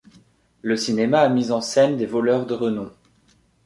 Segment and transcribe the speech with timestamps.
[0.63, 2.91] Le cinéma a mis en scène des voleurs de renom.